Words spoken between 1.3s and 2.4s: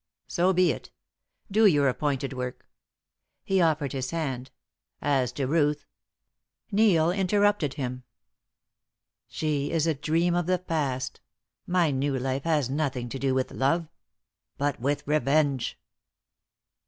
Do your appointed